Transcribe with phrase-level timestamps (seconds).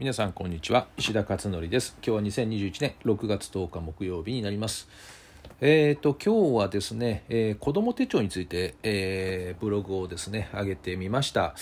[0.00, 0.86] 皆さんこんにちは。
[0.96, 1.94] 石田勝則です。
[2.02, 4.88] 今日は2021年6月10日木曜日になります。
[5.60, 11.54] えーと今日はですね、えー、子ども手帳について、えー、ブログをですね上げてみました。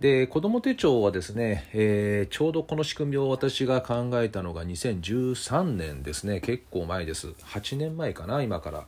[0.00, 6.40] で子ども手帳はですね、えー、ちょうどこの仕組みを私が考えたのが2013年ですね。
[6.40, 7.32] 結構前です。
[7.52, 8.86] 8年前かな今から。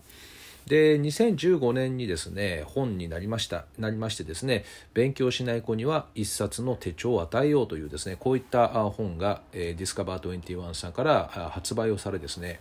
[0.67, 12.61] で2015年にですね本になりましたなりましてですね勉強しない子には一冊の手帳を与えようというですねこういった本が、え、ディスカバー21さんから発売をされですね。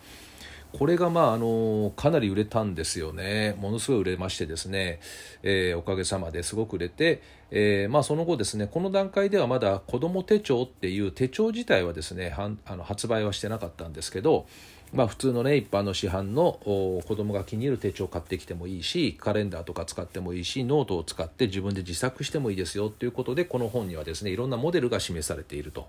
[0.78, 5.00] これがまああのかなり売れたんですよね、ものすごい売れましてですね、
[5.42, 14.48] えー、おかげさまですごく売れて、えー、まあ、その後、ですねこの段階ではまだ子ども手帳っていう手帳自体はですねはんあの発売はしてなかったんですけど、
[14.92, 25.88] まあ、普通のね一般の市販の子供が気に入る手帳を買ってきてもいいしカレンダーとか使ってもいいしノートを使って自分で自作してもいいですよということでこの本にはですねいろんなモデルが示されていると。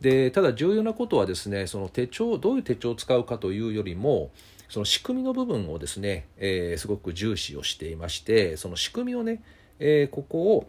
[0.00, 4.30] でただ重要なことはですねその手帳どういう手帳を使うかというよりも
[4.68, 9.42] その仕組みの部分をですね、えー、すごく重視をしていましてその仕組みをね、
[9.78, 10.68] えー、ここを、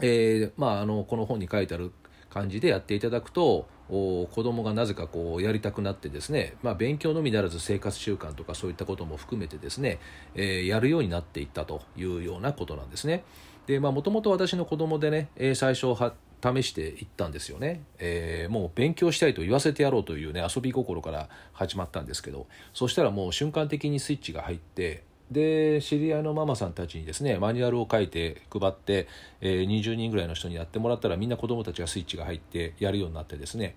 [0.00, 1.92] えーまあ、あのこの本に書いてある
[2.28, 9.98] 感じでやっていただくと子供がなぜかこうやりたくなってですね、まあ、勉強のみならず生活習慣とかそういったことも含めてですね、
[10.36, 13.24] えー、やるようになっていったというようなことなんですね。
[13.66, 15.94] でもともと私の子供でね、最初
[16.42, 29.06] 試していったんですよね、えー、もう勉強したいと言わせてやろうというね遊び心から始まったんですけどそしたらもう瞬間的にスイッチが入ってで知り合いのママさんたちにですねマニュアルを書いて配って、
[29.40, 33.76] えー、20人ぐらいの人にやってもらったらみんな子どもたちがスイッチが入ってやるようになってですね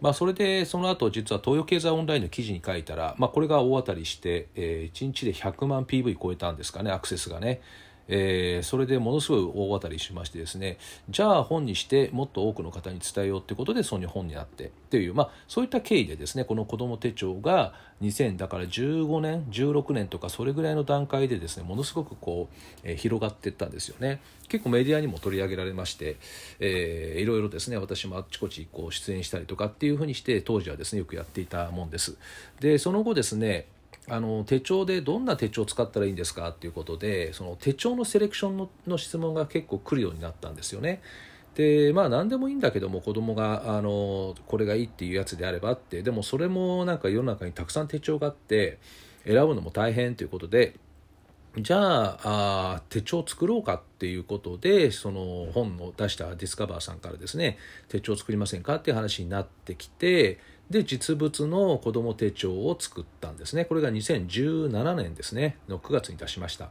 [0.00, 7.60] まあ、それでその後実は東洋経済オンラインの記事に書いたら、まあ、これが大当たりして、えー、1日で100万 PV 超えたんですかねアクセスがね。
[8.08, 24.20] えー、それでものすごい大当たりしましてですねじゃあ本にしてもっと多くの方に伝えようということでその本になってっていう、まあ、そういった経緯でですねこの子ども手帳が2000だから15年16年とかそれぐらいの段階でですねものすごくこう、えー、広がっていったんですよね。
[24.48, 26.16] 結構メディアにも取り上げられまして、
[26.60, 32.18] えー、いろいろですね私もあっちこっちこう出演したりとかっていうふうにして当時はですねよくやっていたもんです。
[32.60, 33.66] でその後ですね
[34.12, 41.00] あの手帳でどんな手帳を使ったらいいんですかっていうことでその手帳のセレクションのの質問が結構来るようになったんですよね。
[41.54, 48.78] でまあ何でもいいんだけども子供があがこれがいいっていうやつであればってでもそれもなんか世の中にたくさん手帳があって
[49.24, 50.74] 選ぶのも大変ということで
[51.58, 57.58] じゃああ手帳作ろうかっていうことでその本を出したディスカバーさんからですね
[57.88, 60.38] 手帳作りませんかっていう話になってきて
[60.70, 63.66] で実物の子ども手帳を作ったんですね。
[63.66, 65.58] これが2017年ですね。
[65.68, 66.70] の9月に出しました。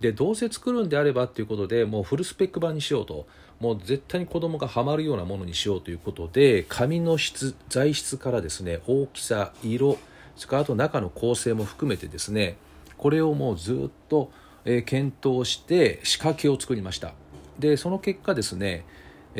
[0.00, 3.26] でどうせ作るんであればっていうことでもうフルスペック版にしようと。
[3.60, 9.98] もう絶対に子供がハマるようなものにしようということで紙の質材質からですね大きさ色
[10.36, 12.56] それからあと中の構成も含めてですね
[12.98, 14.30] これをもうずっと、
[14.64, 17.14] え検討して仕掛けを作りました
[17.58, 18.84] でその結果ですね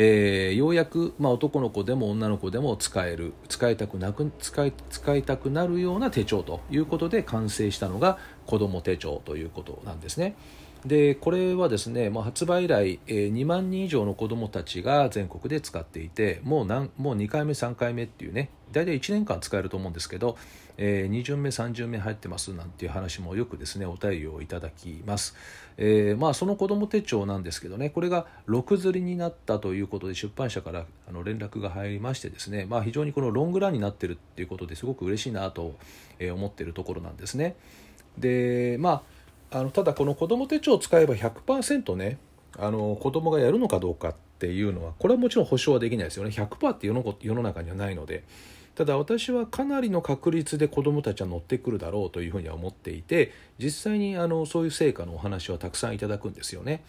[0.00, 10.36] えー、ようやく、まあ、男の子でも女の子でも使える使いたくなく使い使いたくなるような手帳ということで完成したのが子ども手帳ということなんですね。
[10.86, 20.36] でこれはですね、まあ、発売以来、えー、2万人以上の子どもたちが全国で使っていてもう何もう2回目3回目っていうね大体1年間使えると思うんですけど、
[20.76, 25.34] えー、2巡目3巡目入ってますなんていう話もよくですねお便りをいただきます、
[25.78, 35.74] えー、まあその子ども手帳なんですけどねこれが6釣りになったということで出版社からあの連絡が入りましてですね、まあ、非常にこのロングランになってるっていうことですごく嬉しいなと
[36.20, 37.56] 思ってるところなんですね。
[38.18, 39.17] でまあ
[39.50, 42.18] あのただこの子ども手帳を使えば100%ね
[42.58, 46.30] あの子供がやるのかどうかっていうのはこれはもちろん保証はできないですよね。
[46.30, 48.24] 100%って世の世の中にはないので。
[48.78, 56.84] ただ私はかなりの確率で子どもたちは乗ってくるだろうというふうには思っていて実際にあのそういう成果のお話はたくさんいただくんですよね。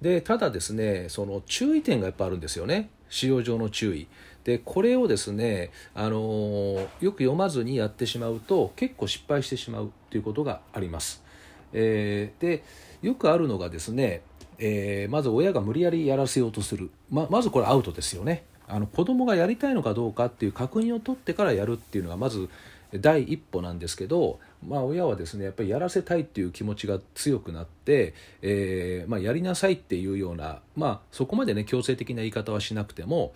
[0.00, 2.90] でただですねその注意点がやっぱあるんですよね。
[3.10, 4.06] 使用上の注意。
[4.44, 11.24] でこれをですねあのよく読まずにやってしまうと結構失敗してしまうということがあります。
[11.72, 12.64] えー、で
[13.02, 14.22] よくあるのがですね、
[14.58, 22.48] えー、まず親が無理やりやらせようとするままずこれアウトですよねあの子供がやりたいのかどうかっていう確認を取ってからやるっていうのがまず
[22.92, 33.32] 第一歩なんですけど、まあ、親はですねやっぱりやらせたいっていう気持ちが強くなって、えー、まあ、やりなさいっていうような、まあ、そこまでね強制的な言い方はしなくても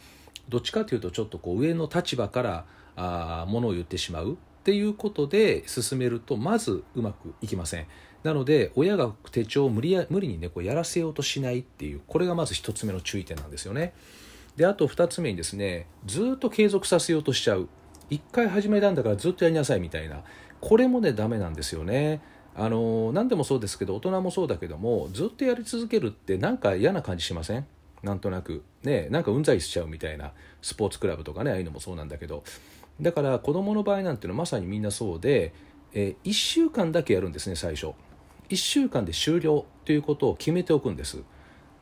[0.48, 2.64] どっちかというとちょっとこう上の立場から
[2.96, 7.86] あものを言ってしまうっていうことで進めるとまずうまくいきません。
[8.22, 13.92] なので親が手帳を無理や無理にねこうやらせようとしないっていうこれがまず1つ目の注意点なんですよね。
[14.56, 17.68] であと2つ目にですねずっと継続させようとしちゃう。
[18.10, 20.22] 1回始めたんだからずっとやりなさいみたいな。
[20.60, 22.20] これもねダメなんですよね。
[22.54, 27.66] あの何でもそうですけど大人もそうだけどもずっとやり続けるってなんか嫌な感じしません？
[28.02, 28.62] なんとなく。
[28.82, 30.32] ねなんかうんざりしちゃうみたいな。
[30.60, 32.44] スポーツクラブとかねああいうのもそうなんだけど。
[33.00, 35.54] だから子供の場合なんていうのはまさにみんなそうで、
[35.94, 37.92] えー、1週間だけやるんですね最初。
[38.52, 41.22] 1週間で終了ということを決めておくんです。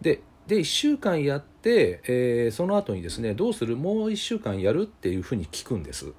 [0.01, 3.77] でで1週間やって、えー、その後にですねどうする？
[3.77, 6.13] もう1週間やるっていうふうに聞くんです。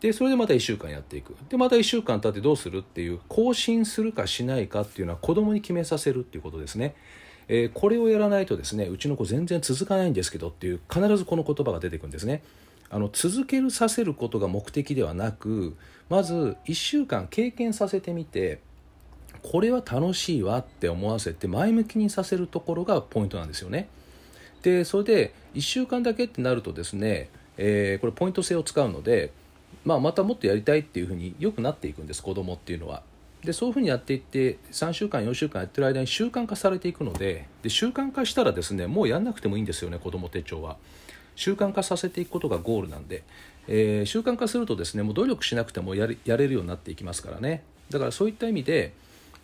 [0.00, 1.34] でそれでまた1週間やっていく。
[1.48, 6.94] でまた1週間経ってどうするっていう更新するかしないかっていうのは子供に決めさせるっていうことですね。
[7.48, 12.42] えー、これをやらないとですねうちの子全然続かないんですけどっていう必ずこの言葉が出てくるんですね。
[12.90, 15.76] あの続けるさせることが目的ではなく
[16.08, 18.60] まず1週間経験させてみて
[19.44, 23.88] これは楽しいわって思わせて前向きにさせるところがポイントなんですよね。
[24.62, 29.32] でそれで1週間だけってなるとですね、えー、これポイント制を使うので、
[29.84, 33.02] まあ、またもっとやりたいっていうふうによくなっていくんです子供っていうのは。
[33.42, 40.78] でそういうふうにやっていって3週間4週間やってる間に習慣化されていくのでで習慣化したらですねもうやんなくてもいいんですよね子ども手帳は。
[41.36, 43.24] 習慣化させていくことがゴールなんで、
[43.68, 47.62] えー、習慣化するとですねもう努力しなくてもややれるようになっていきますからね。
[47.90, 48.94] だからそういった意味で、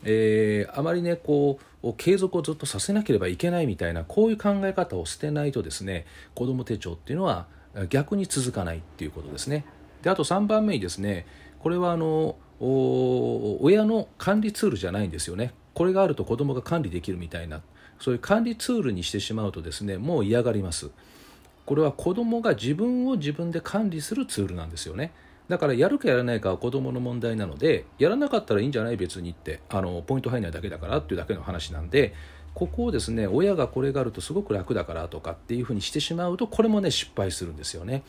[0.05, 7.47] えー、あまりねこう継続をずっとさせなければいけないみたいなこういう考え方を捨てないとですね子ども手帳っていうのは
[7.89, 9.65] 逆に続かないっていうことですね。
[10.03, 11.27] であと3番目にですね
[11.61, 15.53] これはあの親の管理ツールじゃないんですよね。
[15.75, 17.63] これがあると子供が管理できるみたいな
[18.01, 20.91] そういう管理ツールにしてしまうとですねもう嫌がります。
[21.67, 25.13] これは子供が自分を自分で管理するツールなんですよね。
[25.51, 32.15] だからやるかやらないかは子供の問題なのでやらなかったらいいんじゃない別にってあのポイント入らないだけだからっていうだけの話なんで
[32.55, 38.05] ここをですね親がこれがあるとすごく楽だからとかっていうふうにしてしまうとこれもね失敗するんですよね。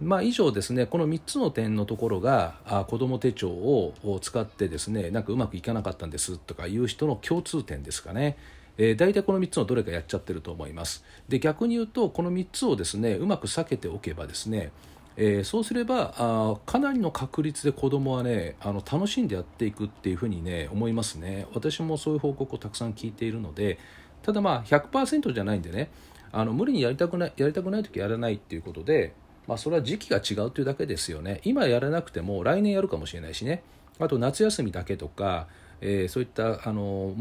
[0.00, 8.36] まあ、以上ですねこの3つの点のところがあ子ども手帳を使ってですねなんかうまくいかなかったんですとかいう人の共通点ですかね。
[8.80, 14.70] えー、大体この3つのどれかやっちゃってると思いますで逆に言うとこの3つをですねうまく避けておけばですね、
[15.20, 21.46] えー、そうすればあかなりの確率で子供はねあの楽しんでやっていくっていうふうにね思いますね。
[21.52, 23.78] 私もそういう報告をたくさん聞いているので
[24.22, 25.90] ただまあ100%じゃないんでね
[26.30, 29.12] あの無理にやりたくないやりたくない時やらないっていうことで
[29.48, 31.40] まあ、それは時期が違うというだけですよね。
[31.42, 33.62] 今やらなくても来年やるかもしれないしね。
[33.98, 35.48] あと夏休みだけとか、
[35.80, 37.14] えー、そういったあの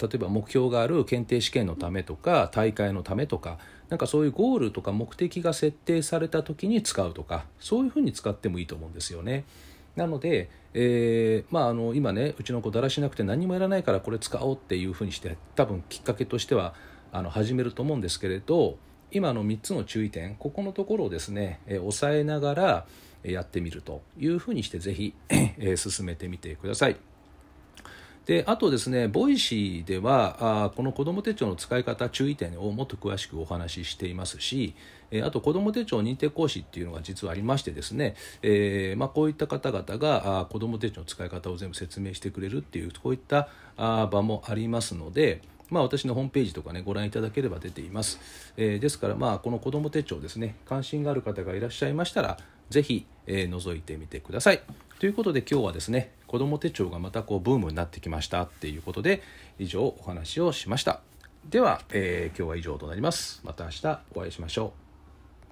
[0.00, 3.58] 例えば目標がある検定試験のためとか大会のためとか
[3.92, 9.44] なんかそういうゴールとか目的が設定された時に使うとかそういうふうに使ってもいいと思うんですよね。
[9.96, 16.72] なので、えー、まあ、あの今ねうちの子だらしなくて何もやらないからこれ使おうっていうふうにして多分きっかけとしては
[17.12, 18.78] あの始めると思うんですけれど
[19.10, 22.86] 今の3つの注意点ここのところをですね、えー、押さえながら
[23.22, 26.96] やってみるというふうにしてぜひ、えー、進めてみてください。
[28.26, 34.74] であとですね、 Voicy ではあこの子ども手帳の使い方、注意点をもっと詳しくお話ししていますし、
[35.10, 48.20] えあと子ども手帳認定講師っていうのが実はありましてですね、えー、まあ、こういった方々があ子ども手帳の使い方を全部説明してくれるっていうこういったあ場もありますので、まあ、私のホームページとかねご覧いただければ出ています、
[48.56, 52.38] えー、ですからまあこの子ども手帳ですね関心がある方がいらっしゃいましたら
[52.70, 54.62] ぜひ、えー、覗いてみてください。
[54.98, 59.22] ということで今日はですね子ども手帳がまたこうブームになってきましたっていうことで
[59.58, 61.00] 以上お話をしました。
[61.50, 63.42] では、えー、今日は以上となります。
[63.44, 64.81] また明日お会いしましょう。